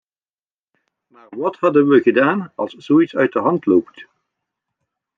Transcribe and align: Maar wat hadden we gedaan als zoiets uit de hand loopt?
Maar 1.07 1.27
wat 1.29 1.55
hadden 1.55 1.87
we 1.87 2.01
gedaan 2.01 2.51
als 2.55 2.71
zoiets 2.73 3.15
uit 3.15 3.31
de 3.31 3.39
hand 3.39 3.65
loopt? 3.65 4.05